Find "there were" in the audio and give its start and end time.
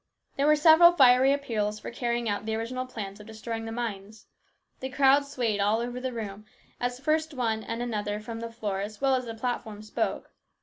0.35-0.55